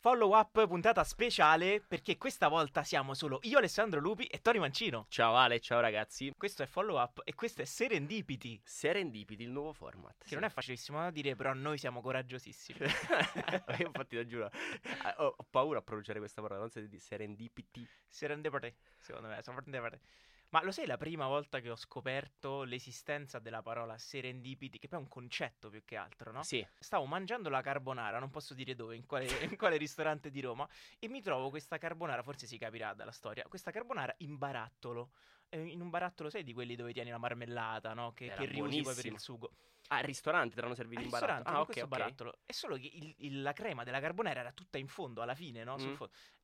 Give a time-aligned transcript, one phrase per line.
[0.00, 5.06] Follow up puntata speciale perché questa volta siamo solo io, Alessandro Lupi e Tony Mancino.
[5.08, 6.32] Ciao Ale, ciao ragazzi.
[6.36, 8.60] Questo è Follow up e questo è Serendipity.
[8.62, 10.14] Serendipity, il nuovo format.
[10.18, 10.34] Che sì.
[10.34, 12.78] non è facilissimo da dire, però noi siamo coraggiosissimi.
[13.80, 14.48] io infatti lo giuro,
[15.16, 17.84] ho, ho, paura a pronunciare questa parola, non si di Serendipity.
[18.06, 19.98] Serendipity, secondo me, serendipity.
[20.50, 24.98] Ma lo sai la prima volta che ho scoperto l'esistenza della parola serendipity, che poi
[24.98, 26.42] è un concetto più che altro, no?
[26.42, 26.66] Sì.
[26.78, 30.66] Stavo mangiando la carbonara, non posso dire dove, in quale, in quale ristorante di Roma,
[30.98, 35.10] e mi trovo questa carbonara, forse si capirà dalla storia, questa carbonara in barattolo.
[35.50, 38.12] Eh, in un barattolo, sai, di quelli dove tieni la marmellata, no?
[38.12, 39.50] Che, che riusi poi per il sugo.
[39.88, 41.56] Ah, al ristorante te l'hanno servito in barattolo.
[41.56, 41.98] Ah, ok, questo okay.
[41.98, 42.38] barattolo.
[42.44, 45.64] È solo che il, il, la crema della carbonara era tutta in fondo, alla fine,
[45.64, 45.76] no?
[45.78, 45.94] Mm.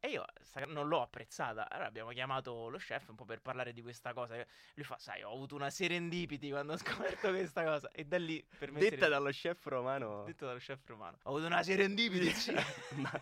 [0.01, 0.25] E io
[0.69, 1.69] non l'ho apprezzata.
[1.69, 4.35] Allora abbiamo chiamato lo chef un po' per parlare di questa cosa.
[4.75, 7.91] Lui fa, sai, ho avuto una serendipity quando ho scoperto questa cosa.
[7.91, 8.81] E da lì, per me...
[8.81, 10.25] Detta dallo chef romano.
[10.25, 11.19] Detta dallo chef romano.
[11.25, 12.55] Ho avuto una serendipity.
[12.97, 13.21] Ma...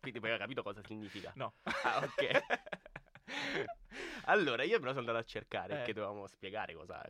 [0.00, 1.32] Quindi poi hai capito cosa significa?
[1.36, 1.54] No.
[1.62, 2.42] Ah, ok.
[4.24, 5.76] allora, io però sono andato a cercare, eh.
[5.76, 7.06] perché dovevamo spiegare cosa,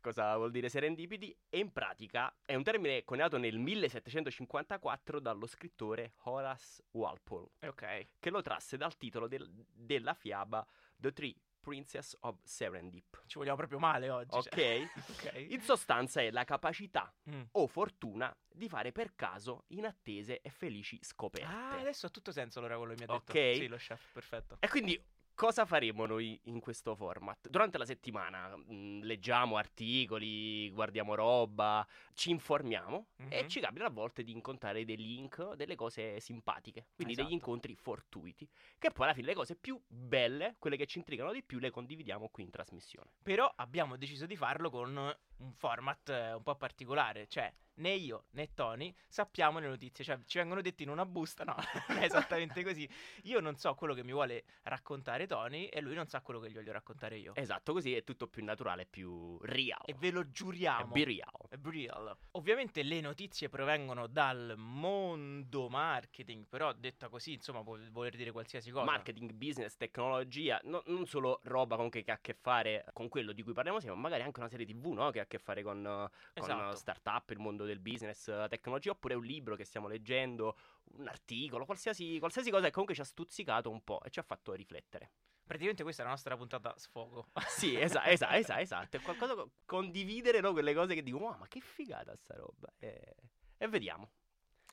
[0.00, 6.14] cosa, vuol dire serendipity, e in pratica è un termine coniato nel 1754 dallo scrittore
[6.24, 8.08] Horace Walpole, okay.
[8.18, 10.66] che lo trasse dal titolo del, della fiaba
[10.96, 11.34] The Three
[11.68, 13.24] Princess of Serendip.
[13.26, 14.34] Ci vogliamo proprio male oggi.
[14.34, 14.48] Ok.
[14.48, 14.88] Cioè.
[15.28, 15.52] okay.
[15.52, 17.42] In sostanza è la capacità mm.
[17.52, 21.46] o fortuna di fare per caso inattese e felici scoperte.
[21.46, 23.32] Ah, adesso ha tutto senso allora quello che mi ha detto.
[23.32, 23.56] Ok.
[23.56, 24.56] Sì, lo chef, perfetto.
[24.60, 24.98] E quindi
[25.38, 27.48] cosa faremo noi in questo format?
[27.48, 33.30] Durante la settimana mh, mm, leggiamo articoli, guardiamo roba, ci informiamo mm-hmm.
[33.30, 37.28] e ci capita a volte di incontrare dei link, delle cose simpatiche, quindi esatto.
[37.28, 41.30] degli incontri fortuiti, che poi alla fine le cose più belle, quelle che ci intrigano
[41.30, 43.12] di più, le condividiamo qui in trasmissione.
[43.22, 48.24] Però abbiamo deciso di farlo con un format eh, un po' particolare, cioè né io
[48.30, 51.54] né Tony sappiamo le notizie, cioè ci vengono dette in una busta, no,
[51.88, 52.88] non è esattamente così.
[53.24, 56.50] Io non so quello che mi vuole raccontare Tony e lui non sa quello che
[56.50, 57.34] gli voglio raccontare io.
[57.34, 59.82] Esatto, così è tutto più naturale, più real.
[59.84, 60.94] E ve lo giuriamo.
[60.94, 61.48] È real.
[61.48, 62.16] È real.
[62.32, 68.70] Ovviamente le notizie provengono dal mondo marketing, però detta così, insomma, può voler dire qualsiasi
[68.70, 68.84] cosa.
[68.84, 73.32] Marketing, business, tecnologia, no, non solo roba comunque che ha a che fare con quello
[73.32, 75.82] di cui parliamo siamo, magari anche una serie TV, no, che ha che fare con,
[75.82, 76.76] con esatto.
[76.76, 80.56] startup, il mondo del business, la tecnologia, oppure un libro che stiamo leggendo,
[80.96, 84.22] un articolo, qualsiasi, qualsiasi cosa che comunque ci ha stuzzicato un po' e ci ha
[84.22, 85.10] fatto riflettere.
[85.44, 87.28] Praticamente questa è la nostra puntata sfogo.
[87.46, 88.96] sì, esatto, esatto, esatto, esatto.
[88.96, 89.34] È qualcosa
[89.64, 90.52] condividere, no?
[90.52, 92.72] Quelle cose che dico, wow, ma che figata sta roba.
[92.78, 93.14] E,
[93.56, 94.10] e vediamo.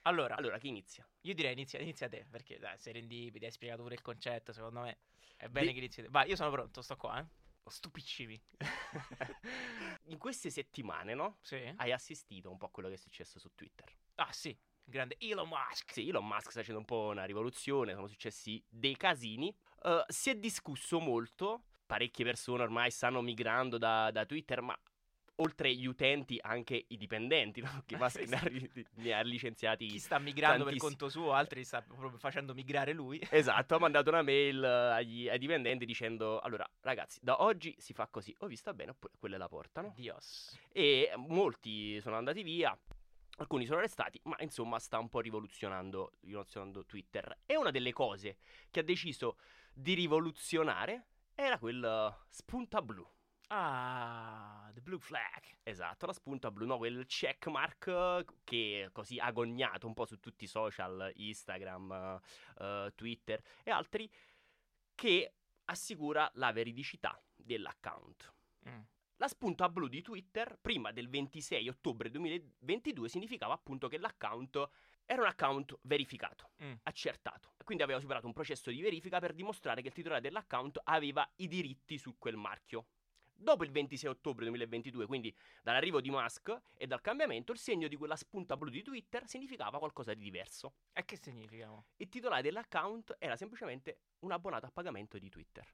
[0.01, 1.07] Allora, allora, chi inizia?
[1.21, 4.97] Io direi inizia, inizia te, perché dai, serendipiti, hai spiegato pure il concetto, secondo me
[5.35, 5.73] è bene Di...
[5.73, 6.09] che inizi te.
[6.09, 7.25] Vai, io sono pronto, sto qua, eh.
[7.69, 8.39] Stupiccivi.
[10.09, 11.37] In queste settimane, no?
[11.41, 11.73] Sì.
[11.75, 13.91] Hai assistito un po' a quello che è successo su Twitter.
[14.15, 14.57] Ah, sì.
[14.83, 15.93] Grande Elon Musk.
[15.93, 19.53] Sì, Elon Musk sta facendo un po' una rivoluzione, sono successi dei casini.
[19.81, 24.79] Uh, si è discusso molto, parecchie persone ormai stanno migrando da, da Twitter, ma
[25.37, 27.83] oltre gli utenti anche i dipendenti, no?
[27.85, 30.89] che Musk ne, ha, ne ha licenziati Chi sta migrando tantissimi.
[30.91, 33.21] per conto suo, altri sta proprio facendo migrare lui.
[33.29, 38.07] Esatto, ha mandato una mail agli, ai dipendenti dicendo, allora ragazzi, da oggi si fa
[38.07, 39.93] così, o vi sta bene oppure quelle la portano.
[39.95, 40.57] Dios.
[40.71, 42.77] E molti sono andati via.
[43.37, 47.39] Alcuni sono restati, ma insomma sta un po' rivoluzionando, rivoluzionando Twitter.
[47.45, 48.37] E una delle cose
[48.71, 49.37] che ha deciso
[49.73, 53.05] di rivoluzionare era quel spunta blu.
[53.47, 55.43] Ah, the blue flag.
[55.63, 60.47] Esatto, la spunta blu, no, quel checkmark che così agognato un po' su tutti i
[60.47, 62.21] social, Instagram,
[62.57, 64.09] uh, Twitter e altri,
[64.95, 65.33] che
[65.65, 68.33] assicura la veridicità dell'account.
[68.69, 68.79] Mm.
[69.17, 74.69] La spunta blu di Twitter, prima del 26 ottobre 2022, significava appunto che l'account
[75.05, 76.73] era un account verificato, mm.
[76.83, 77.53] accertato.
[77.63, 81.47] Quindi aveva superato un processo di verifica per dimostrare che il titolare dell'account aveva i
[81.47, 82.87] diritti su quel marchio.
[83.37, 87.95] Dopo il 26 ottobre 2022, quindi dall'arrivo di Musk e dal cambiamento, il segno di
[87.95, 90.73] quella spunta blu di Twitter significava qualcosa di diverso.
[90.93, 91.71] E che significa?
[91.97, 95.67] Il titolare dell'account era semplicemente un abbonato a pagamento di Twitter.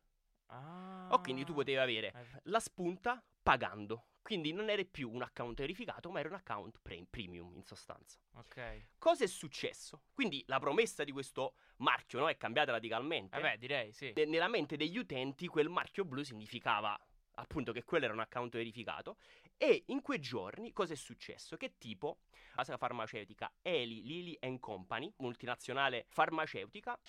[0.47, 1.07] Ah.
[1.11, 2.41] O quindi tu potevi avere eh.
[2.43, 4.07] la spunta pagando.
[4.21, 8.19] Quindi non eri più un account verificato, ma era un account pre- premium in sostanza.
[8.33, 8.89] Ok.
[8.99, 10.03] Cosa è successo?
[10.13, 13.37] Quindi la promessa di questo marchio no, è cambiata radicalmente.
[13.37, 14.13] Eh beh, direi sì.
[14.27, 16.99] nella mente degli utenti quel marchio blu significava
[17.35, 19.17] appunto che quello era un account verificato
[19.57, 21.55] e in quei giorni cosa è successo?
[21.57, 22.19] Che tipo
[22.49, 26.99] la casa farmaceutica Eli Lilly Company, multinazionale farmaceutica,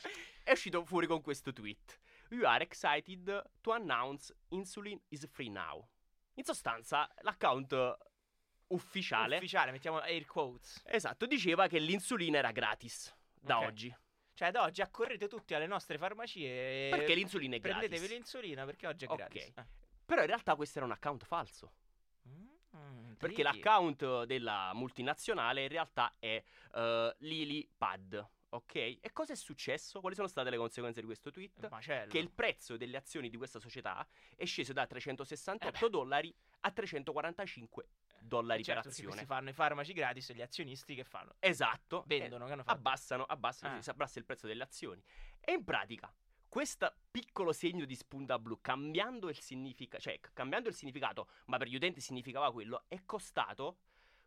[0.42, 1.98] è uscito fuori con questo tweet.
[2.30, 5.86] You are excited to announce insulin is free now.
[6.34, 7.72] In sostanza, l'account
[8.68, 10.82] ufficiale ufficiale, mettiamo air quotes.
[10.86, 13.68] Esatto, diceva che l'insulina era gratis da okay.
[13.68, 13.96] oggi.
[14.34, 18.10] Cioè, ad oggi accorrete tutti alle nostre farmacie e Perché l'insulina è prendetevi gratis.
[18.10, 19.16] l'insulina perché oggi è Ok.
[19.16, 19.52] gratis.
[19.56, 19.66] Eh.
[20.12, 21.72] Però in realtà questo era un account falso.
[22.76, 26.42] Mm, Perché l'account della multinazionale in realtà è
[26.74, 28.28] eh, LilyPad.
[28.50, 28.74] Ok?
[28.74, 30.00] E cosa è successo?
[30.00, 31.66] Quali sono state le conseguenze di questo tweet?
[31.70, 32.10] Macello.
[32.10, 34.06] Che il prezzo delle azioni di questa società
[34.36, 37.86] è sceso da 368 Eh dollari a 345
[38.20, 39.08] dollari Certo, per azione.
[39.08, 41.36] questi fanno i farmaci gratis e gli azionisti che fanno?
[41.38, 42.04] Esatto.
[42.06, 42.76] Vendono, Eh, che hanno fatto?
[42.76, 43.80] abbassano, abbassano, Ah.
[43.82, 45.02] si abbassa il prezzo delle azioni.
[45.40, 46.12] E in pratica,
[46.52, 51.66] questo piccolo segno di spunta blu, cambiando il, significa- cioè, cambiando il significato, ma per
[51.66, 53.78] gli utenti significava quello, è costato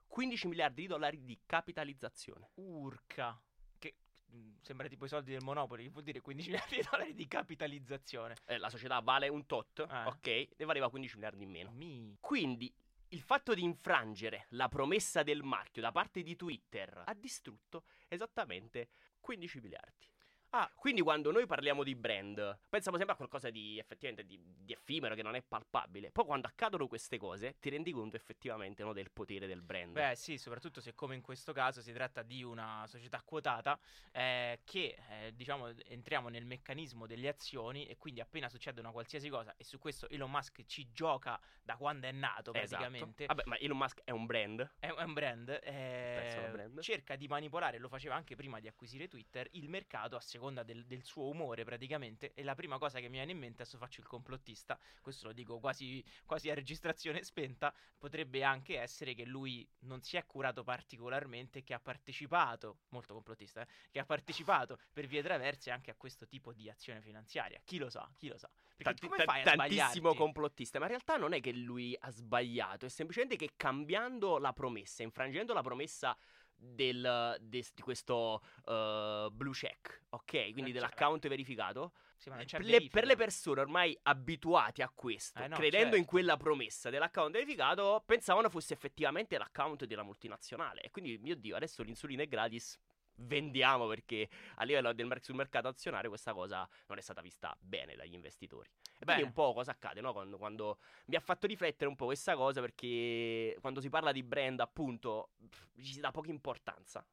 [0.07, 2.50] 15 miliardi di dollari di capitalizzazione.
[2.56, 3.39] Urca.
[3.77, 3.94] Che
[4.33, 7.27] mm, sembra tipo i soldi del Monopoli, che vuol dire 15 miliardi di dollari di
[7.27, 8.33] capitalizzazione.
[8.45, 10.07] Eh, la società vale un tot, Ah.
[10.07, 10.48] ok?
[10.57, 11.69] Ne valeva 15 miliardi in meno.
[11.74, 12.18] Mi.
[12.19, 12.74] Quindi
[13.10, 18.89] il fatto di infrangere la promessa del marchio da parte di Twitter ha distrutto esattamente
[19.19, 20.07] 15 miliardi.
[20.51, 24.71] Ah, Quindi quando noi parliamo di brand, pensiamo sempre a qualcosa di effettivamente di, di
[24.71, 26.12] effimero che non è palpabile.
[26.12, 29.92] Poi quando accadono queste cose, ti rendi conto effettivamente no, del potere del brand.
[29.92, 33.77] Beh, sì, soprattutto se come in questo caso si tratta di una società quotata
[34.12, 39.27] eh, che, eh, diciamo, entriamo nel meccanismo delle azioni e quindi appena succede una qualsiasi
[39.27, 42.83] cosa, e su questo Elon Musk ci gioca da quando è nato Esatto.
[42.83, 44.71] praticamente, Vabbè, ma Elon Musk è un brand.
[44.80, 46.80] è, un brand, eh, brand.
[46.80, 50.86] cerca di manipolare, lo faceva anche prima di acquisire Twitter, il mercato a seconda del,
[50.86, 54.01] del suo umore praticamente, e la prima cosa che mi viene in mente, adesso faccio
[54.01, 59.68] il complottista, questo lo dico quasi, quasi a registrazione spenta, potrebbe anche essere che lui
[59.80, 65.07] non si è curato particolarmente, che ha partecipato, molto complottista, eh, che ha partecipato per
[65.07, 67.59] vie traverse anche a questo tipo di azione finanziaria.
[67.63, 68.50] Chi lo sa, chi lo sa.
[68.75, 72.12] Perché Tanti- come fai a tantissimo complottista, ma in realtà non è che lui ha
[72.12, 76.18] sbagliato, è semplicemente che cambiando la promessa, infrangendo la promessa
[76.57, 80.52] del, de- di questo eh, blue check, ok?
[80.52, 84.81] Quindi Eh, dell'account verificato, Sì, ma non c'è per le, per le persone ormai abituate
[84.84, 86.10] a questo, Eh no, credendo in certo.
[86.12, 90.81] quella promessa dell'account verificato, pensavano fosse effettivamente l'account della multinazionale.
[90.81, 92.80] E quindi, mio Dio, adesso l'insulina è gratis.
[93.18, 97.56] Vendiamo perché a livello del mer- sul mercato azionario questa cosa non è stata vista
[97.60, 98.68] bene dagli investitori.
[98.68, 99.24] E quindi Bene.
[99.24, 100.12] un po' cosa accade, no?
[100.12, 104.22] Quando, quando mi ha fatto riflettere un po' questa cosa perché quando si parla di
[104.24, 107.06] brand, appunto, pff, ci si dà poca importanza.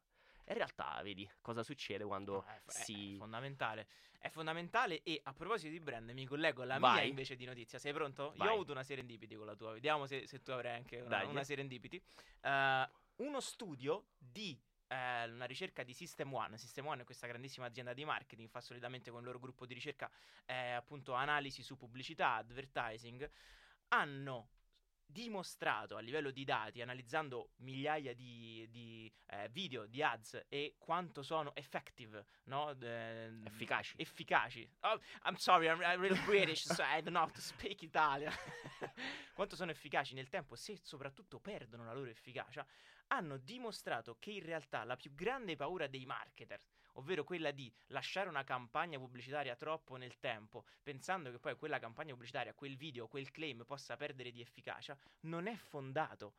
[0.44, 3.14] E in realtà, vedi cosa succede quando No, è, si.
[3.14, 3.86] è fondamentale.
[4.18, 7.08] È fondamentale e a proposito di brand mi collego alla mia Vai.
[7.08, 7.78] invece di notizia.
[7.78, 8.26] Sei pronto?
[8.32, 8.48] Io Vai.
[8.48, 9.72] ho avuto una serendipity con la tua.
[9.72, 11.26] Vediamo se, se tu avrai anche una, Dai.
[11.26, 12.00] una serendipity.
[12.40, 14.56] Eh, uno studio di
[14.92, 16.58] eh, una ricerca di System One.
[16.58, 19.74] System One è questa grandissima azienda di marketing, fa solitamente con il loro gruppo di
[19.74, 20.10] ricerca
[20.44, 23.28] eh, appunto analisi su pubblicità, advertising.
[23.88, 24.48] Hanno
[25.12, 31.22] dimostrato a livello di dati, analizzando migliaia di, di, eh, video, di ads e quanto
[31.22, 32.70] sono effective, no?
[32.80, 33.94] Eh, Efficaci.
[33.98, 34.68] efficaci.
[34.80, 38.32] Oh, I'm sorry, I'm, I'm really British, so I don't know how to speak Italian.
[39.34, 42.66] quanto sono efficaci nel tempo, se soprattutto perdono la loro efficacia,
[43.08, 46.60] hanno dimostrato che in realtà la più grande paura dei marketer,
[46.92, 52.12] ovvero quella di lasciare una campagna pubblicitaria troppo nel tempo, pensando che poi quella campagna
[52.12, 56.34] pubblicitaria, quel video, quel claim possa perdere di efficacia, non è fondato.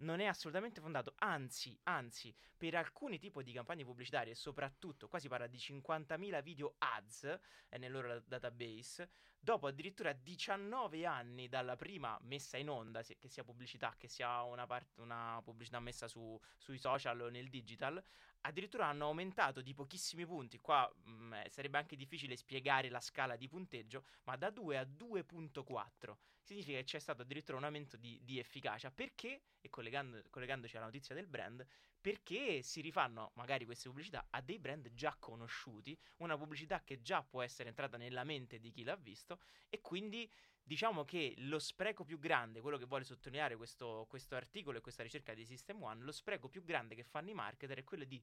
[0.00, 5.26] Non è assolutamente fondato, anzi, anzi, per alcuni tipi di campagne pubblicitarie, soprattutto, qua si
[5.26, 7.24] parla di 50.000 video ads
[7.68, 13.28] eh, nel loro da- database, dopo addirittura 19 anni dalla prima messa in onda, che
[13.28, 18.02] sia pubblicità, che sia una, part- una pubblicità messa su- sui social o nel digital,
[18.42, 20.58] addirittura hanno aumentato di pochissimi punti.
[20.58, 24.84] Qua mh, eh, sarebbe anche difficile spiegare la scala di punteggio, ma da 2 a
[24.84, 28.90] 2.4 significa che c'è stato addirittura un aumento di, di efficacia.
[28.90, 29.42] Perché?
[29.60, 31.64] E collegando- collegandoci alla notizia del brand,
[32.00, 37.22] perché si rifanno magari queste pubblicità a dei brand già conosciuti, una pubblicità che già
[37.22, 38.96] può essere entrata nella mente di chi l'ha
[39.28, 40.30] visto e quindi
[40.62, 45.02] diciamo che lo spreco più grande, quello che vuole sottolineare questo, questo articolo e questa
[45.02, 48.22] ricerca di System One, lo spreco più grande che fanno i marketer è quello di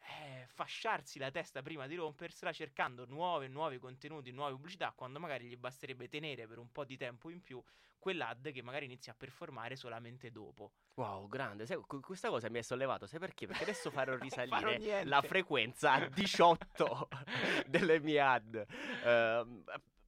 [0.00, 5.46] eh, fasciarsi la testa prima di rompersela cercando nuove, nuovi contenuti, nuove pubblicità, quando magari
[5.46, 7.62] gli basterebbe tenere per un po' di tempo in più
[7.96, 10.72] quell'ad che magari inizia a performare solamente dopo.
[10.96, 11.64] Wow, grande.
[11.64, 13.06] Sai, questa cosa mi ha sollevato.
[13.06, 13.46] Sai perché?
[13.46, 15.04] Perché adesso farò farò risalire niente.
[15.08, 17.08] la frequenza a 18
[17.66, 18.66] delle mie ad.
[19.04, 19.64] Ehm,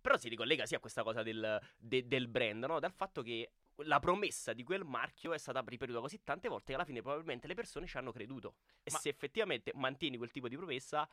[0.07, 2.79] però si ricollega sì a questa cosa del, de- del brand, no?
[2.79, 3.51] Dal fatto che
[3.83, 7.49] la promessa di quel marchio è stata ripetuta così tante volte che alla fine probabilmente
[7.49, 8.55] le persone ci hanno creduto.
[8.85, 11.09] E Ma- se effettivamente mantieni quel tipo di promessa,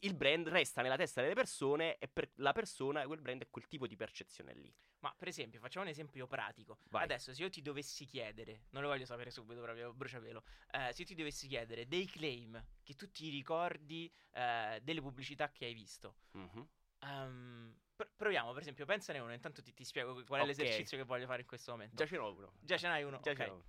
[0.00, 3.66] il brand resta nella testa delle persone e per la persona quel brand è quel
[3.66, 4.70] tipo di percezione lì.
[4.98, 6.80] Ma per esempio, facciamo un esempio pratico.
[6.90, 7.04] Vai.
[7.04, 11.00] Adesso, se io ti dovessi chiedere, non lo voglio sapere subito proprio bruciapelo, eh, se
[11.00, 15.72] io ti dovessi chiedere dei claim che tu ti ricordi eh, delle pubblicità che hai
[15.72, 16.68] visto, Mhm.
[16.98, 20.48] ehm, pr- proviamo, per esempio, pensane uno, intanto ti, ti spiego qual è Ok.
[20.48, 21.96] l'esercizio che voglio fare in questo momento.
[21.96, 22.52] Già ce n'ho uno.
[22.60, 23.20] Già ce n'hai uno?
[23.20, 23.36] Già ok.
[23.36, 23.64] ce n'ho uno.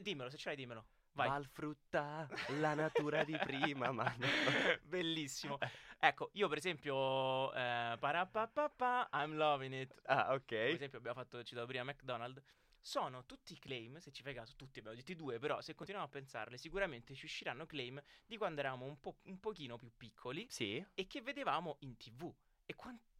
[0.00, 0.86] Dimmelo, se ce l'hai dimmelo.
[1.12, 1.28] Vai.
[1.28, 2.28] Valfrutta,
[2.60, 4.14] la natura di prima, ma.
[4.82, 5.58] Bellissimo.
[5.98, 9.94] Ecco, io per esempio, eh, parapapapa, I'm loving it.
[10.04, 10.44] Ah, ok.
[10.46, 12.42] Per esempio, abbiamo fatto, citato prima McDonald's.
[12.80, 16.12] Sono tutti claim, se ci fai caso, tutti abbiamo detti due, però se continuiamo a
[16.12, 20.82] pensarle, sicuramente ci usciranno claim di quando eravamo un, po', un pochino più piccoli Sì,
[20.94, 22.32] e che vedevamo in tv.
[22.64, 22.74] E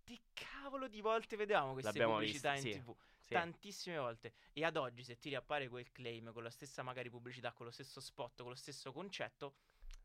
[0.08, 2.80] quante cavolo di volte vedevamo queste L'abbiamo pubblicità viste, in sì.
[2.80, 2.94] tv?
[3.24, 3.34] sì.
[3.34, 4.32] Tantissime volte.
[4.52, 7.72] E ad oggi, se ti riappare quel claim con la stessa magari pubblicità, con lo
[7.72, 9.54] stesso spot, con lo stesso concetto,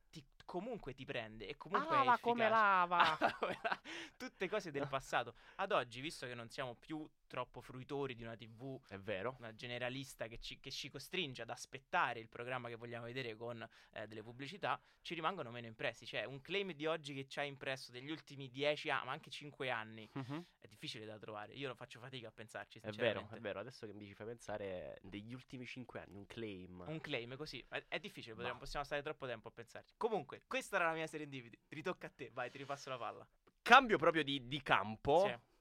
[0.09, 3.17] ti- comunque ti prende e comunque è Lava come lava.
[3.63, 3.81] Ah,
[4.17, 5.35] Tutte cose del passato.
[5.55, 9.35] Ad oggi, visto che non siamo più troppo fruitori di una TV È vero.
[9.39, 13.67] una generalista che ci, che ci costringe ad aspettare il programma che vogliamo vedere con
[13.93, 16.05] eh, delle pubblicità, ci rimangono meno impressi.
[16.05, 19.29] Cioè, un claim di oggi che ci ha impresso degli ultimi 10 anni, ma anche
[19.29, 20.45] 5 anni, Mhm.
[20.59, 21.53] è difficile da trovare.
[21.53, 23.59] Io non faccio fatica a pensarci, È vero, è vero.
[23.59, 26.83] Adesso che mi ci fai pensare, degli ultimi cinque anni, un claim.
[26.87, 29.93] Un claim così è, è difficile, potremmo- possiamo stare troppo tempo a pensarci.
[29.97, 31.57] Comunque, questa era la mia serendipity.
[31.69, 33.27] Ritocca a te, vai, ti ripasso la palla.
[33.61, 35.25] Cambio proprio di, di campo.
[35.27, 35.51] Sì.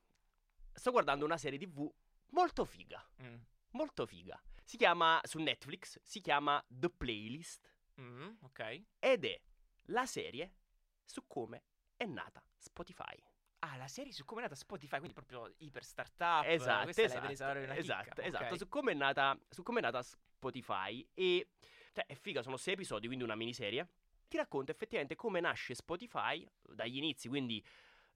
[0.72, 1.90] Sto guardando una serie TV
[2.30, 3.04] molto figa.
[3.22, 3.36] Mm.
[3.70, 4.40] Molto figa.
[4.64, 8.82] Si chiama su Netflix, si chiama The Playlist Mm, ok.
[8.98, 9.40] ed è
[9.86, 10.54] la serie
[11.04, 11.64] su come
[11.96, 13.16] è nata Spotify.
[13.60, 16.44] Ah, la serie su come è nata Spotify, quindi proprio iper startup.
[16.46, 18.56] Esatto, Questa esatto, esatto, chicca, esatto.
[18.56, 21.48] Su come è nata, su come è nata Spotify e
[21.92, 23.86] cioè, è figa, sono sei episodi, quindi una miniserie.
[24.26, 27.62] Ti racconta effettivamente come nasce Spotify dagli inizi, quindi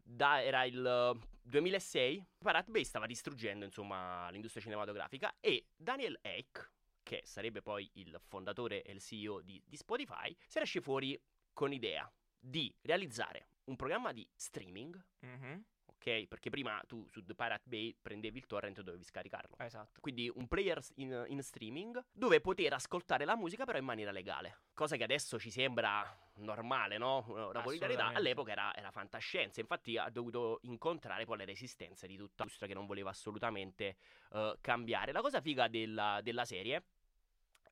[0.06, 6.70] da, era il eh, 2006, Pirate Bay stava distruggendo insomma l'industria cinematografica e Daniel Ek,
[7.02, 11.20] che sarebbe poi il fondatore e il CEO di, di Spotify, si esce fuori
[11.52, 15.64] con l'idea di realizzare un programma di streaming Mhm,
[16.06, 16.26] ok?
[16.26, 19.56] Perché prima tu su The Pirate Bay prendevi il torrent e dovevi scaricarlo.
[19.58, 20.00] Esatto.
[20.00, 24.60] Quindi un player in, in streaming dove poter ascoltare la musica però in maniera legale.
[24.72, 27.24] Cosa che adesso ci sembra normale, no?
[27.28, 28.08] Una volgarità.
[28.08, 29.60] All'epoca era, era fantascienza.
[29.60, 33.96] Infatti ha dovuto incontrare poi le resistenze di tutta l'industria che non voleva assolutamente
[34.32, 35.12] eh, cambiare.
[35.12, 36.84] La cosa figa della, della serie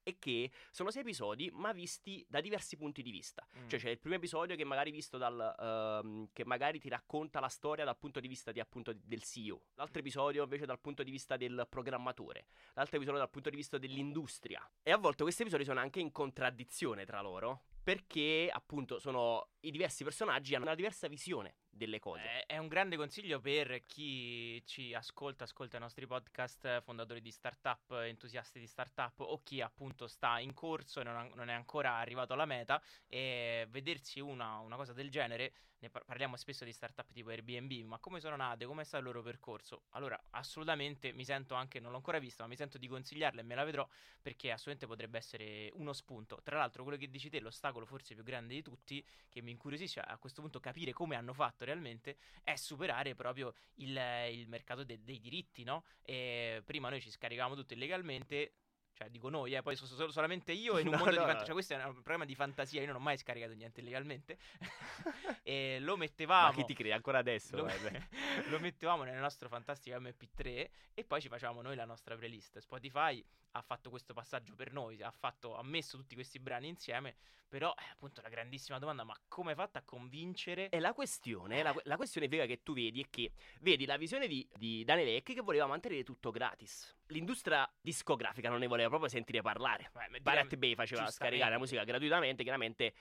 [0.05, 3.45] è che sono sei episodi ma visti da diversi punti di vista.
[3.59, 3.69] Mm.
[3.69, 7.49] Cioè c'è il primo episodio che magari visto dal ehm, che magari ti racconta la
[7.49, 9.61] storia dal punto di vista di, appunto del CEO.
[9.75, 12.47] L'altro episodio invece dal punto di vista del programmatore.
[12.75, 14.63] L'altro episodio dal punto di vista dell'industria.
[14.83, 17.65] E a volte questi episodi sono anche in contraddizione tra loro.
[17.83, 22.23] Perché appunto sono i diversi personaggi hanno una diversa visione delle cose.
[22.23, 27.21] È, è un grande consiglio per chi ci ascolta, ascolta i nostri podcast, eh, fondatori
[27.21, 31.49] di startup, eh, entusiasti di startup o chi appunto sta in corso e non, non
[31.49, 35.53] è ancora arrivato alla meta e vedersi una, una cosa del genere,
[35.85, 39.05] ne par- parliamo spesso di startup tipo Airbnb, ma come sono nate, come è stato
[39.05, 39.83] il loro percorso?
[39.91, 43.45] Allora, assolutamente mi sento anche, non l'ho ancora vista, ma mi sento di consigliarla e
[43.45, 43.87] me la vedrò
[44.23, 46.41] perché assolutamente potrebbe essere uno spunto.
[46.43, 50.01] Tra l'altro, quello che dici te, l'ostacolo forse più grande di tutti, che mi incuriosisce
[50.01, 53.99] a questo punto capire come hanno fatto realmente, è superare proprio il,
[54.31, 55.85] il mercato de- dei diritti, no?
[56.03, 58.53] E prima noi ci scaricavamo tutto illegalmente.
[58.97, 61.23] Cioè, dico noi, eh, poi so- so- solamente io in un No, mondo di no,
[61.25, 61.41] fantasia.
[61.41, 61.45] no.
[61.47, 62.81] Cioè, questo è un problema di fantasia.
[62.81, 64.39] Io non ho mai scaricato niente illegalmente.
[65.43, 66.49] e lo mettevamo.
[66.49, 67.57] Ma chi ti crede ancora adesso?
[67.57, 67.91] Lo, guarda.
[68.51, 72.59] lo mettevamo nel nostro fantastico MP3 e poi ci facevamo noi la nostra playlist.
[72.59, 73.25] Spotify
[73.57, 77.15] ha fatto questo passaggio per noi, ha, fatto- ha messo tutti questi brani insieme,
[77.49, 80.69] però è appunto la grandissima domanda, ma come hai fatto a convincere?
[80.71, 84.27] E la questione, la, la questione vera che tu vedi è che vedi la visione
[84.27, 86.97] di, di Daniel Ek che voleva mantenere tutto gratis.
[87.09, 89.91] L'industria discografica non ne voleva proprio sentire parlare.
[89.93, 92.95] Beh, direi- Bay faceva scaricare la musica gratuitamente, chiaramente eh,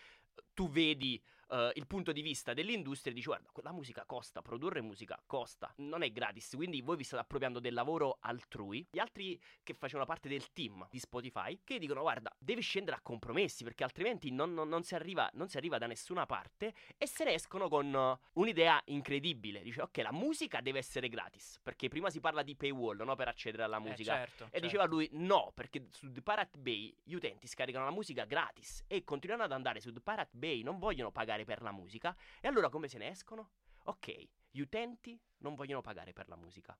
[0.53, 1.21] tu vedi
[1.53, 5.71] eh, il punto di vista dell'industria e dici guarda, la musica costa, produrre musica costa,
[5.77, 8.85] non è gratis, quindi voi vi state appropriando del lavoro altrui.
[8.91, 13.01] Gli altri che facevano parte del team di Spotify che dicono guarda, devi scendere a
[13.01, 17.07] compromessi perché altrimenti non, non- non si arriva, non si arriva da nessuna parte e
[17.07, 19.61] se ne escono con eh, un'idea incredibile.
[19.61, 23.15] Dice ok, la musica deve essere gratis, perché prima si parla di paywall, no?
[23.15, 24.13] Per accedere alla Eh, musica.
[24.15, 24.59] certo, E certo.
[24.59, 29.03] diceva lui: no, perché su The Pirate Bay gli utenti scaricano la musica gratis e
[29.03, 32.15] continuano ad andare su The Pirate Bay, non vogliono pagare per la musica.
[32.41, 33.51] E allora come se ne escono?
[33.85, 36.77] Ok, gli utenti non vogliono pagare per la musica.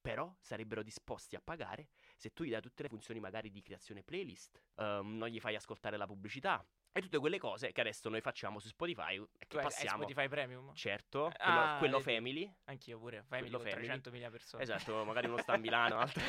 [0.00, 4.02] Però sarebbero disposti a pagare se tu gli dai tutte le funzioni magari di creazione
[4.02, 8.20] playlist, ehm, non gli fai ascoltare la pubblicità, E tutte quelle cose che adesso noi
[8.20, 10.02] facciamo su Spotify e Tu che hai passiamo.
[10.02, 10.74] Spotify Premium?
[10.74, 12.52] Certo, quello, Ah, quello family.
[12.64, 13.22] Anch'io pure.
[13.22, 13.88] Family Quello con family.
[14.26, 14.62] 300.000 persone.
[14.64, 16.22] Esatto, magari uno sta a Milano, altro.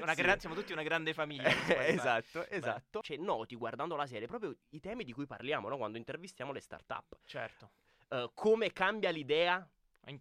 [0.00, 0.22] Una Sì.
[0.22, 1.50] gran- siamo tutti una grande famiglia.
[1.50, 1.92] su Spotify.
[1.94, 3.00] esatto, esatto.
[3.02, 5.76] Cioè, noti guardando la serie proprio i temi di cui parliamo, no?
[5.76, 7.18] Quando intervistiamo le start-up.
[7.24, 7.70] Certo.
[8.08, 9.64] Eh, come cambia l'idea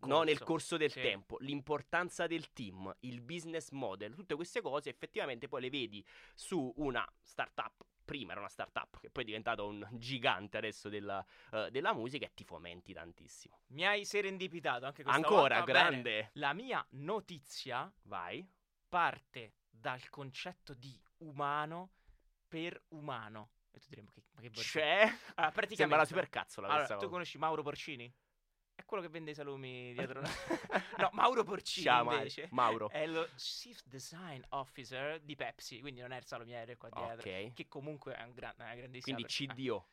[0.02, 0.44] no, nel corso.
[0.46, 1.02] corso del Sì.
[1.02, 6.72] tempo, l'importanza del team, il business model, tutte queste cose effettivamente poi le vedi su
[6.78, 7.84] una startup.
[8.04, 12.26] Prima era una startup che poi è diventato un gigante adesso della, eh, della musica
[12.26, 13.62] e ti fomenti tantissimo.
[13.68, 15.64] Mi hai serendipitato anche questa Ancora, volta.
[15.64, 15.80] Bene.
[15.80, 16.30] grande.
[16.34, 18.46] La mia notizia Vai.
[18.90, 21.92] parte dal concetto di umano
[22.48, 23.52] per umano.
[23.72, 24.50] E tu direi, ma che, ma che?
[24.50, 25.02] C'è.
[25.02, 28.14] Allora, praticamente, Sembra la supercazzola allora, tu conosci Mauro Porcini?
[28.82, 30.22] È quello che vende i salumi dietro.
[30.98, 32.18] no, Mauro Porcini Ciao, Mari.
[32.18, 32.90] invece Mauro.
[32.90, 37.30] è lo Chief Design Officer di Pepsi, quindi non è il salumiere qua dietro.
[37.30, 37.54] Ok.
[37.54, 39.54] Che comunque è un gran- una grandissima Quindi persona.
[39.54, 39.88] CDO.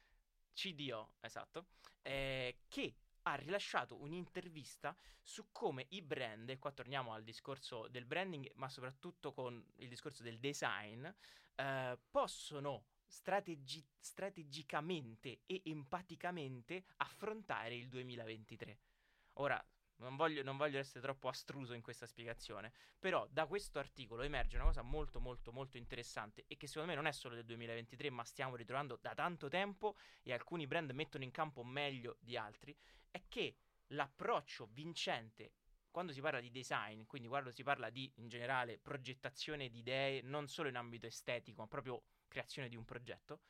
[0.55, 1.67] CDO, esatto,
[2.01, 8.07] eh, che ha rilasciato un'intervista su come i brand, e qua torniamo al discorso del
[8.07, 11.07] branding, ma soprattutto con il discorso del design,
[11.57, 18.79] eh, possono strategi- strategicamente e empaticamente affrontare il 2023.
[19.35, 19.65] Ora,
[19.99, 24.57] non voglio, non voglio essere troppo astruso in questa spiegazione, però da questo articolo emerge
[24.57, 28.11] una cosa molto molto molto interessante e che secondo me non è solo del 2023,
[28.11, 32.77] ma stiamo ritrovando da tanto tempo e alcuni brand mettono in campo meglio di altri,
[33.11, 33.57] è che
[33.89, 35.53] l'approccio vincente
[35.91, 40.23] quando si parla di design, quindi quando si parla di in generale progettazione di idee,
[40.23, 43.41] non solo in ambito estetico, ma proprio creazione di un progetto,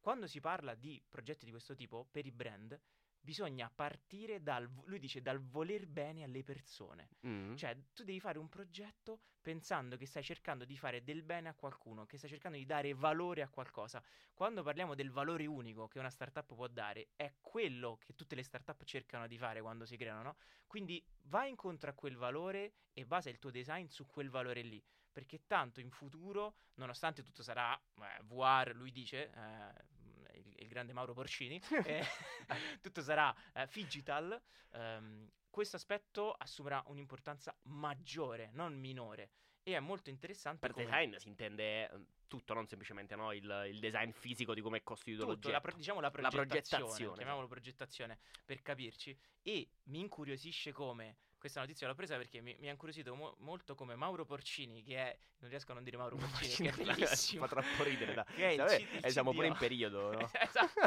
[0.00, 2.78] quando si parla di progetti di questo tipo per i brand,
[3.22, 7.10] bisogna partire dal, lui dice, dal voler bene alle persone.
[7.26, 7.54] Mm.
[7.54, 11.54] Cioè, tu devi fare un progetto pensando che stai cercando di fare del bene a
[11.54, 14.02] qualcuno, che stai cercando di dare valore a qualcosa.
[14.34, 18.42] Quando parliamo del valore unico che una startup può dare, è quello che tutte le
[18.42, 20.36] startup cercano di fare quando si creano, no?
[20.66, 24.82] Quindi vai incontro a quel valore e basa il tuo design su quel valore lì.
[25.12, 30.92] Perché tanto in futuro, nonostante tutto sarà eh, VR, lui dice, eh, il, il grande
[30.92, 32.04] Mauro Porcini, eh,
[32.80, 34.40] tutto sarà eh, digital,
[34.72, 39.30] ehm, questo aspetto assumerà un'importanza maggiore, non minore.
[39.62, 43.66] E è molto interessante Per come design si intende eh, tutto, non semplicemente no, il,
[43.70, 45.68] il design fisico di come è costituito tutto, la l'oggetto.
[45.68, 49.16] pro- diciamo la La progettazione, progettazione, chiamiamolo progettazione per capirci.
[49.42, 53.74] E mi incuriosisce come questa notizia l'ho presa perché mi, mi ha incuriosito mo- molto
[53.74, 57.46] come Mauro Porcini, che è non riesco a non dire Mauro Porcini, che è bellissimo.
[57.48, 58.24] Fa troppo ridere, dai.
[58.32, 60.30] Che è il Vabbè, il eh, siamo pure in periodo, no?
[60.32, 60.80] Esatto.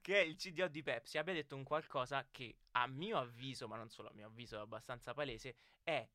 [0.00, 3.76] che è il CDO di Pepsi, abbia detto un qualcosa che a mio avviso, ma
[3.76, 6.08] non solo a mio avviso, è abbastanza palese, è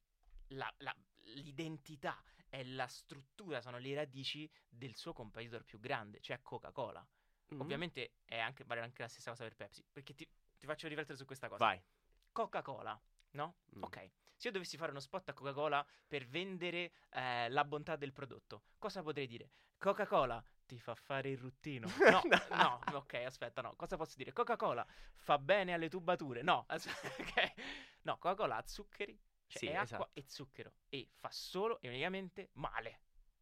[0.49, 0.95] la- la-
[1.33, 7.05] l'identità, è la struttura, sono le radici del suo competitor più grande, cioè Coca-Cola.
[7.53, 7.59] Mm.
[7.59, 10.25] Ovviamente è anche, vale anche la stessa cosa per Pepsi, perché ti,
[10.57, 11.65] ti faccio riflettere su questa cosa.
[11.65, 11.81] Vai.
[12.35, 12.99] Coca-Cola,
[13.31, 13.55] no?
[13.77, 13.83] Mm.
[13.83, 14.11] Ok.
[14.35, 18.63] Se io dovessi fare uno spot a Coca-Cola per vendere eh, la bontà del prodotto,
[18.77, 19.51] cosa potrei dire?
[19.77, 21.87] Coca-Cola ti fa fare il ruttino.
[22.09, 23.73] No, no, ok, aspetta, no.
[23.77, 24.33] Cosa posso dire?
[24.33, 26.41] Coca-Cola fa bene alle tubature.
[26.41, 27.53] No, as- ok.
[28.01, 29.17] No, Coca-Cola ha zuccheri,
[29.47, 30.09] cioè Sì, è acqua esatto.
[30.11, 32.99] e zucchero e fa solo e unicamente male.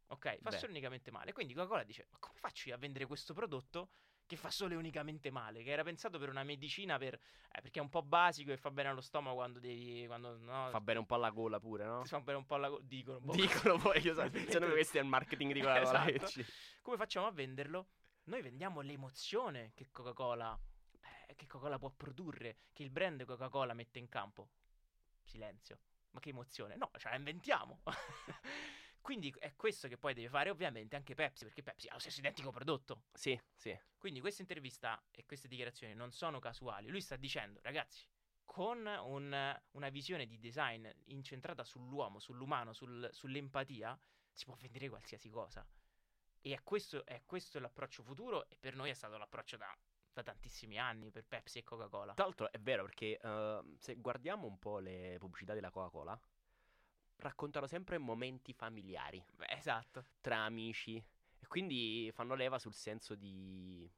[0.10, 0.58] Ok, fa Beh.
[0.58, 1.34] solo e unicamente male.
[1.34, 3.90] Quindi Coca-Cola dice: Ma come faccio io a vendere questo prodotto
[4.26, 5.64] che fa solo e unicamente male?
[5.64, 8.72] Che era pensato per una medicina per, eh, perché è un po' basico e fa
[8.72, 10.06] bene allo stomaco quando devi.
[10.08, 12.04] Quando, no, Fa bene un po' alla gola pure, no?
[12.06, 13.20] fa bene un po' alla go- dicono.
[13.20, 13.34] boh.
[13.34, 16.32] Dicono poi, io so, secondo me questo è il marketing di roba Esatto.
[16.82, 17.88] Come facciamo a venderlo?
[18.26, 20.58] Noi vendiamo l'emozione che Coca-Cola,
[21.28, 24.50] eh, che Coca-Cola può produrre, che il brand Coca-Cola mette in campo.
[25.22, 25.80] Silenzio.
[26.12, 26.76] Ma che emozione?
[26.76, 27.82] No, ce la inventiamo.
[29.04, 32.22] Quindi è questo che poi deve fare ovviamente anche Pepsi, perché Pepsi ha lo stesso
[32.22, 33.04] identico prodotto.
[33.12, 33.78] Sì, sì.
[33.98, 36.88] Quindi questa intervista e queste dichiarazioni non sono casuali.
[36.88, 38.08] Lui sta dicendo, ragazzi,
[38.46, 44.00] con un- una visione di design incentrata sull'uomo, sull'umano, sul- sull'empatia,
[44.32, 45.68] si può vendere qualsiasi cosa.
[46.40, 49.78] E è questo, è questo l'approccio futuro e per noi è stato l'approccio da,
[50.14, 52.14] da tantissimi anni per Pepsi e Coca-Cola.
[52.14, 56.18] Tra l'altro è vero perché eh, se guardiamo un po' le pubblicità della Coca-Cola,
[57.24, 60.04] raccontano sempre momenti familiari Beh, esatto.
[60.22, 63.90] tra amici e quindi fanno leva sul senso di,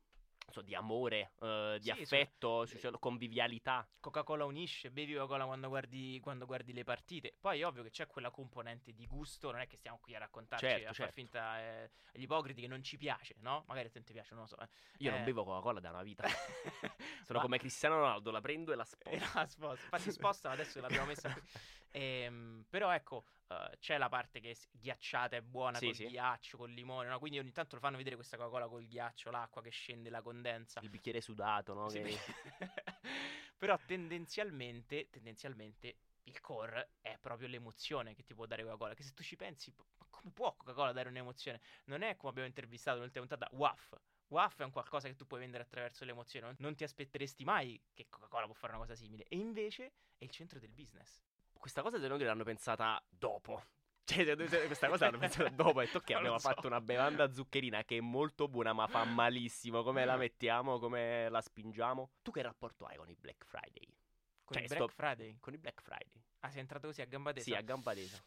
[0.49, 3.88] so, di amore, eh, di Sì, affetto, su- su- convivialità.
[3.99, 7.35] Coca-Cola unisce, bevi Coca-Cola quando guardi, quando guardi le partite.
[7.39, 10.19] Poi è ovvio che c'è quella componente di gusto, non è che stiamo qui a
[10.19, 11.13] raccontarci, Certo, a far certo.
[11.13, 13.63] finta eh, agli ipocriti che non ci piace, no?
[13.67, 14.57] Magari a te non ti piace, non lo so.
[14.59, 14.67] eh.
[14.99, 15.23] Io non Eh.
[15.23, 16.23] bevo Coca-Cola da una vita.
[17.23, 19.38] Sono Ma- come Cristiano Ronaldo, la prendo e la E sposto.
[19.38, 19.83] la sposta.
[19.85, 21.41] Infatti sposta, adesso l'abbiamo messa qui.
[21.95, 26.05] Ehm, però ecco, eh, c'è la parte che è ghiacciata è buona Sì, col sì.
[26.05, 27.19] ghiaccio, col limone, no?
[27.19, 30.81] Quindi ogni tanto lo fanno vedere questa Coca-Cola col ghiaccio, l'acqua che scende, la condensa.
[30.81, 31.89] Il bicchiere sudato, no?
[31.89, 32.19] Sì, che-
[33.58, 38.93] Però tendenzialmente, tendenzialmente il core è proprio l'emozione che ti può dare Coca-Cola.
[38.93, 41.62] Che se tu ci pensi, ma come può Coca-Cola dare un'emozione?
[41.86, 43.95] Non è come abbiamo intervistato nell'ultima puntata, WAF.
[44.27, 46.47] WAF è un qualcosa che tu puoi vendere attraverso l'emozione.
[46.47, 49.23] Non- Non ti aspetteresti mai che Coca-Cola può fare una cosa simile.
[49.29, 51.21] E invece è il centro del business.
[51.65, 53.60] Questa cosa secondo me l'hanno pensata dopo.
[54.06, 55.82] Cioè, me questa cosa l'hanno pensata dopo.
[55.82, 56.49] E che Non lo abbiamo so.
[56.49, 59.82] fatto una bevanda zuccherina che è molto buona, ma fa malissimo.
[59.82, 60.78] Come la mettiamo?
[60.78, 62.12] Come la spingiamo?
[62.21, 63.88] Tu che rapporto hai con i Black Friday?
[64.43, 65.38] Con Cioè, il Black sto- Friday.
[65.39, 66.23] Con i Black Friday?
[66.41, 67.45] Ah, sei entrato così a gamba tesa?
[67.45, 68.23] Sì, a gamba tesa.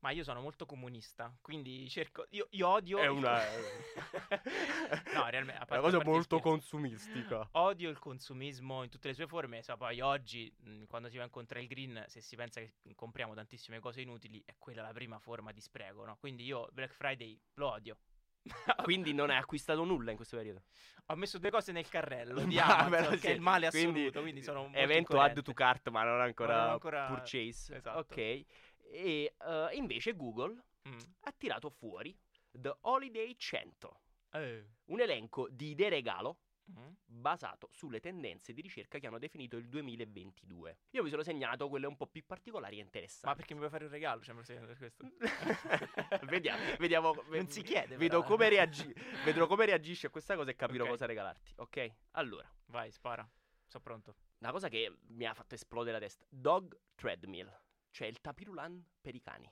[0.00, 2.26] Ma io sono molto comunista, quindi cerco...
[2.30, 2.98] Io, io odio...
[2.98, 3.38] È una-
[5.14, 5.60] no, realmente...
[5.66, 6.42] È una cosa molto scherzi.
[6.42, 7.48] consumistica.
[7.52, 9.62] Odio il consumismo in tutte le sue forme.
[9.62, 12.72] So, poi oggi, mh, quando si va a incontrare il green, se si pensa che
[12.94, 16.16] compriamo tantissime cose inutili, è quella la prima forma di spreco, no?
[16.18, 17.98] Quindi io Black Friday lo odio.
[18.82, 20.62] Quindi non hai acquistato nulla in questo periodo.
[21.08, 24.20] Ho messo due cose nel carrello di Ma Amazon, che è il male quindi assoluto,
[24.22, 27.76] quindi, sono molto Evento add to cart, ma non ancora, Ma non ancora- purchase.
[27.76, 27.98] esatto.
[27.98, 28.44] Ok.
[28.90, 30.98] E eh, invece Google Mm.
[31.20, 32.16] ha tirato fuori
[32.50, 34.00] The Holiday 100,
[34.30, 34.64] Eh.
[34.86, 36.38] un elenco di idee regalo
[36.70, 36.92] Mm.
[37.04, 40.78] basato sulle tendenze di ricerca che hanno definito il 2022.
[40.90, 43.36] Io mi sono segnato quelle un po' più particolari e Ma interessanti.
[43.36, 44.22] perché mi vuoi fare un regalo?
[44.22, 45.04] Cioè, per questo?
[46.26, 47.12] vediamo, vediamo.
[47.30, 48.92] Non si chiede, Vedo come, reagi-
[49.24, 50.90] vedrò come reagisci a questa cosa e capirò Ok.
[50.90, 51.52] cosa regalarti.
[51.56, 51.90] Ok?
[52.12, 53.28] Allora, Vai, spara.
[53.66, 54.14] Sono pronto.
[54.38, 57.52] una cosa che mi ha fatto esplodere la testa: Dog Treadmill,
[57.90, 59.50] cioè il tapirulan per i cani.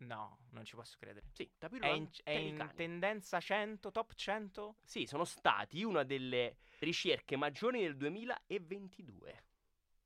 [0.00, 1.26] No, non ci posso credere.
[1.32, 2.74] Sì, È tapirulan in, è per i in cani.
[2.74, 4.76] tendenza 100, top 100?
[4.84, 9.42] Sì, sono stati una delle ricerche maggiori nel 2022.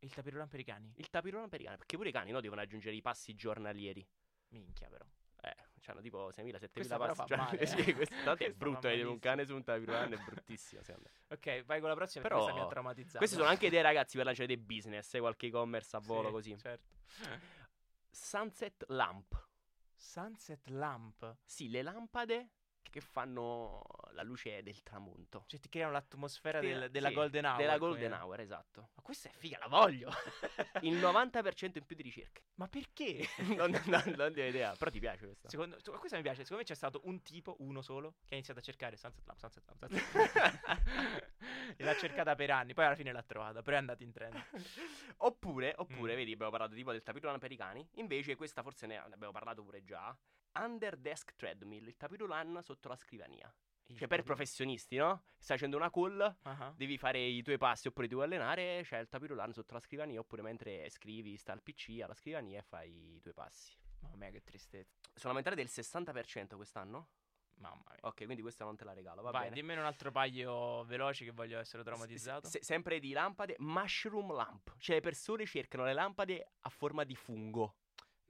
[0.01, 0.93] Il tapirulan per i cani?
[0.97, 4.05] Il tapirulan per i cani, perché pure i cani no, devono aggiungere i passi giornalieri.
[4.49, 5.05] Minchia però.
[5.43, 5.55] Eh,
[5.87, 7.65] hanno tipo 6.000, 7.000 Questa però passi giornalieri.
[7.65, 7.67] eh.
[7.85, 11.21] Sì, questo tanto è brutto vedere un cane su un tapirulan, è bruttissimo secondo me.
[11.37, 13.19] Ok, vai con la prossima Però- questa mi ha traumatizzato.
[13.19, 16.33] Queste sono anche idee ragazzi per lanciare dei business, eh, qualche e-commerce a volo Sì,
[16.33, 16.59] così.
[16.59, 16.95] Certo.
[18.15, 19.35] Sunset Lamp.
[19.97, 21.39] Sunset Lamp.
[21.45, 22.51] Sì, le lampade
[22.93, 25.45] che fanno la luce del tramonto.
[25.49, 27.57] Cioè ti creano l'atmosfera Sì, del- della sì, Golden Hour.
[27.57, 28.91] Della come- Golden Hour, esatto.
[28.95, 30.11] Ma questa è figa, la voglio.
[30.83, 32.43] Il 90% in più di ricerche.
[32.57, 33.27] Ma perché?
[33.57, 35.49] non, non, non ho idea, però ti piace questa.
[35.49, 36.43] Secondo, questa mi piace.
[36.43, 39.39] Secondo me c'è stato un tipo, uno solo, che ha iniziato a cercare Sunset Lamp,
[39.39, 40.15] Sunset Lamp, Sunset
[40.67, 40.83] Lamp.
[41.77, 44.35] e l'ha cercata per anni, poi alla fine l'ha trovata, però è andato in trend.
[45.25, 46.17] Oppure, oppure Mm.
[46.17, 47.87] vedi, abbiamo parlato tipo del tapirulan per i cani.
[47.95, 50.15] Invece, questa forse ne abbiamo parlato pure già.
[50.55, 53.53] Under desk treadmill, il tapirulan sotto la scrivania.
[53.87, 55.25] Il Cioè, per professionisti, no?
[55.39, 58.99] Stai facendo una call, Ah, devi fare i tuoi passi oppure ti vuoi allenare, c'è
[58.99, 60.21] il tapirulan sotto la scrivania.
[60.21, 63.77] Oppure mentre scrivi, sta al PC alla scrivania e fai i tuoi passi.
[64.01, 64.97] Mamma mia, che tristezza.
[65.15, 67.09] Sono aumentate del 60% quest'anno?
[67.57, 67.99] Mamma mia.
[68.03, 69.55] Ok, quindi questa non te la regalo, va Vai, bene.
[69.55, 72.49] dimmene un altro paio veloci che voglio essere traumatizzato.
[72.49, 74.75] se- sempre di lampade, mushroom lamp.
[74.79, 77.77] Cioè, le persone cercano le lampade a forma di fungo.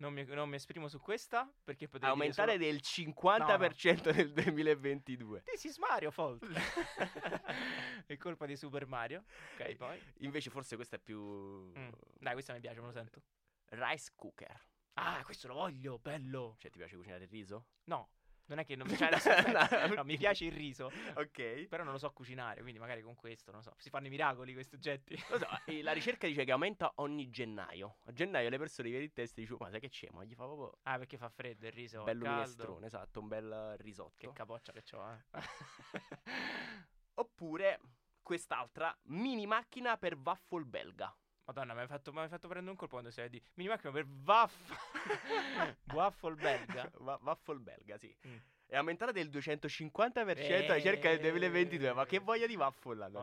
[0.03, 5.39] Non, mi, non mi esprimo su questa perché potrei Aumentare dire del 50% nel 2022.
[5.39, 5.43] solo...
[5.45, 6.45] This is Mario Fault.
[8.07, 9.23] è colpa di Super Mario.
[9.55, 10.03] Ok, poi.
[10.19, 11.21] Invece, forse questa è più.
[11.21, 11.91] Mm.
[12.19, 13.23] Dai, questa mi piace, me lo sento.
[13.69, 14.61] Rice cooker.
[14.95, 16.57] Ah, questo lo voglio, bello.
[16.59, 17.67] Cioè, ti piace cucinare il riso?
[17.85, 18.09] No,
[18.55, 19.11] non è che non mi cioè,
[19.53, 21.67] No, no, mi piace il riso, Ok.
[21.69, 24.53] però non lo so cucinare, quindi magari con questo, non so, si fanno i miracoli
[24.53, 25.17] questi oggetti.
[25.31, 27.97] Lo so, e la ricerca dice che aumenta ogni gennaio.
[28.07, 30.09] A gennaio le persone vedi il test e "Oh, ma sai che c'è?
[30.13, 32.35] Ma gli fa proprio Ah, perché fa freddo il riso, un bello caldo.
[32.41, 34.13] minestrone, esatto, un bel risotto.
[34.19, 35.21] Che capoccia che c'ho, eh.
[37.15, 37.81] Oppure
[38.23, 41.15] quest'altra mini macchina per waffle belga.
[41.45, 44.77] Madonna, mi hai fatto, fatto prendere un colpo quando sei di mini macchina per waffle.
[45.93, 46.91] waffle belga.
[46.99, 48.15] Wa- waffle belga, sì.
[48.27, 48.37] Mm.
[48.67, 51.93] È aumentata del 250% la ricerca del 2022.
[51.93, 53.19] Ma che voglia di waffle hanno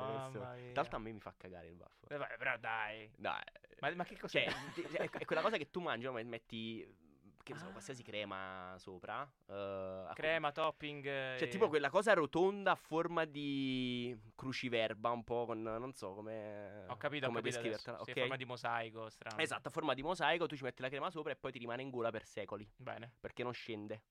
[0.74, 2.16] l'altro a me mi fa cagare il waffle.
[2.16, 3.10] Eh, vabbè, però dai.
[3.18, 3.36] No,
[3.80, 4.48] Ma, ma che cos'è?
[4.48, 6.86] cioè, di- è, quella cosa che tu mangi, ma metti
[7.50, 7.72] che ne so, Ah.
[7.72, 9.22] qualsiasi crema sopra.
[9.48, 9.54] eh,
[10.08, 11.06] a- Crema, topping.
[11.06, 16.14] eh, Cioè, tipo quella cosa rotonda a forma di cruciverba, un po' con non so
[16.14, 16.86] come.
[16.88, 17.62] Ho capito, ho come capito adesso.
[17.62, 18.20] descrivertela, Sì, ok?
[18.20, 19.42] forma di mosaico, strano.
[19.42, 21.82] Esatto, a forma di mosaico, tu ci metti la crema sopra e poi ti rimane
[21.82, 22.70] in gola per secoli.
[22.76, 23.14] Bene.
[23.20, 24.04] perché non scende.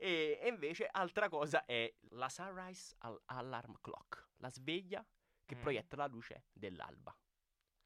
[0.00, 5.04] E, e invece altra cosa è la Sunrise Al- Alarm Clock, la sveglia
[5.44, 5.60] che Mm.
[5.60, 7.12] proietta la luce dell'alba.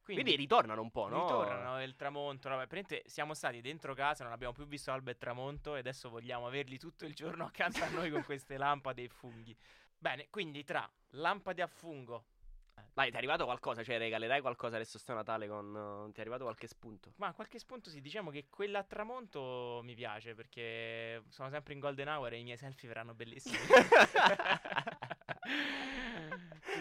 [0.03, 1.23] Quindi, Quindi, ritornano un po', no?
[1.23, 2.49] ritornano il tramonto.
[2.49, 6.09] Vabbè, praticamente siamo stati dentro casa, non abbiamo più visto alba e tramonto e adesso
[6.09, 9.57] vogliamo averli tutto il giorno accanto a noi con queste lampade e funghi.
[9.97, 12.25] Bene, quindi tra lampade a fungo,
[12.77, 13.85] eh, Vai, ti è arrivato qualcosa?
[13.85, 16.11] Cioè, regalerai qualcosa adesso sto Natale con...
[16.13, 17.13] ti è arrivato qualche spunto?
[17.17, 21.79] Ma qualche spunto sì, diciamo che quella a tramonto mi piace perché sono sempre in
[21.79, 23.57] golden hour e i miei selfie verranno bellissimi.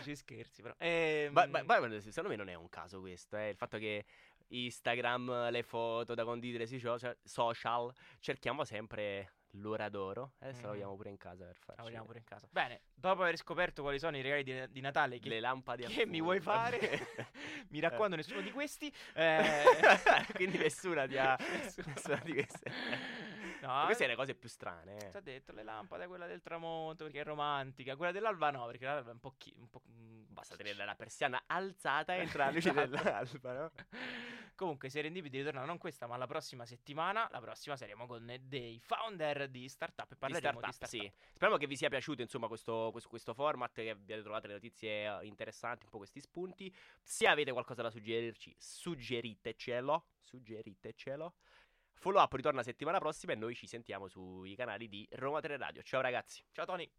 [0.01, 0.73] ci scherzi però.
[0.77, 1.33] Ehm...
[1.33, 3.49] Ma, ma, ma, secondo me non è un caso questo, eh?
[3.49, 4.05] il fatto che
[4.47, 10.33] Instagram, le foto da condividere sui social, cerchiamo sempre l'ora d'oro.
[10.39, 10.63] Adesso mm.
[10.63, 11.81] la vogliamo pure in casa per farci.
[11.81, 12.47] La vogliamo pure in casa.
[12.49, 16.05] Bene, dopo aver scoperto quali sono i regali di, di Natale che, le lampade che
[16.05, 16.79] mi vuoi fare,
[17.69, 18.93] mi raccomando, nessuno di questi.
[19.13, 19.63] Eh...
[20.33, 21.37] Quindi nessuna di, ha...
[21.85, 22.71] nessuna di queste.
[23.62, 24.97] No, queste sono le cose più strane.
[24.97, 25.10] Eh.
[25.10, 27.95] Ti ha detto le lampade, quella del tramonto perché è romantica.
[27.95, 29.36] Quella dell'alba no, perché l'alba è un po'.
[29.38, 29.82] Chi, un po'...
[29.89, 32.88] Mm, Basta tenere la persiana alzata e entrare luce esatto.
[32.88, 33.71] dell'alba, no?
[34.56, 37.28] Comunque, Serendipity ritorna non questa, ma la prossima settimana.
[37.32, 40.89] La prossima saremo con dei founder di startup e parleremo di startup.
[40.89, 41.17] Di startup.
[41.17, 41.34] Sì.
[41.34, 45.19] Speriamo che vi sia piaciuto, insomma, questo, questo, questo format, che abbiate trovato le notizie
[45.19, 46.74] eh, interessanti, un po' questi spunti.
[47.02, 50.06] Se avete qualcosa da suggerirci, suggeritecelo.
[50.21, 51.34] Suggeritecelo.
[52.01, 55.83] Follow up ritorna settimana prossima e noi ci sentiamo sui canali di Roma 3 Radio.
[55.83, 56.43] Ciao ragazzi.
[56.51, 56.89] Ciao Tony.